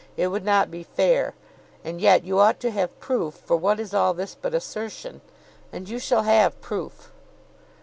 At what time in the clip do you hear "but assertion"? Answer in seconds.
4.33-5.21